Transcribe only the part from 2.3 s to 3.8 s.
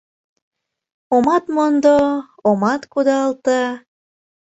омат кудалте...»